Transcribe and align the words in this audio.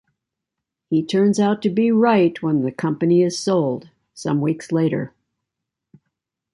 He 0.89 1.05
turns 1.05 1.39
out 1.39 1.61
to 1.61 1.69
be 1.69 1.91
right 1.91 2.41
when 2.41 2.63
the 2.63 2.71
company 2.71 3.21
is 3.21 3.37
sold 3.37 3.91
some 4.15 4.41
weeks 4.41 4.71
later. 4.71 5.13